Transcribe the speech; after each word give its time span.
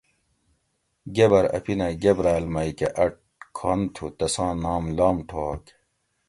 گبر 1.15 1.45
اپینہ 1.57 1.87
گبراۤل 2.03 2.45
مئ 2.53 2.69
کہ 2.77 2.87
اۤ 3.03 3.11
کھن 3.57 3.79
تھو 3.93 4.05
تساں 4.17 4.53
نام 4.63 4.83
لامٹھوک 4.97 5.63